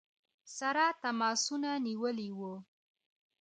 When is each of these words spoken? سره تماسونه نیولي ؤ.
سره 0.57 0.85
تماسونه 1.03 1.71
نیولي 1.85 2.29
ؤ. 2.51 2.53